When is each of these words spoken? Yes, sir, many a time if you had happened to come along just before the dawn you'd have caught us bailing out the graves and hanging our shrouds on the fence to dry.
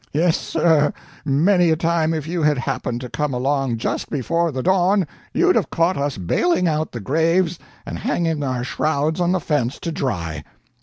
Yes, 0.13 0.35
sir, 0.35 0.91
many 1.23 1.69
a 1.69 1.75
time 1.75 2.11
if 2.11 2.25
you 2.27 2.41
had 2.41 2.57
happened 2.57 3.01
to 3.01 3.07
come 3.09 3.35
along 3.35 3.77
just 3.77 4.09
before 4.09 4.51
the 4.51 4.63
dawn 4.63 5.05
you'd 5.31 5.55
have 5.55 5.69
caught 5.69 5.95
us 5.95 6.17
bailing 6.17 6.67
out 6.67 6.91
the 6.91 6.99
graves 6.99 7.59
and 7.85 7.99
hanging 7.99 8.41
our 8.41 8.63
shrouds 8.63 9.21
on 9.21 9.31
the 9.31 9.39
fence 9.39 9.77
to 9.81 9.91
dry. 9.91 10.43